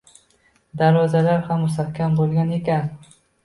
Darvozalari 0.83 1.47
ham 1.51 1.63
mustahkam 1.67 2.19
bo'lgan 2.23 2.59
ekan 2.61 2.93